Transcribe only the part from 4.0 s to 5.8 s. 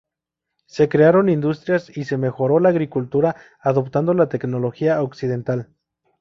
la tecnología occidental.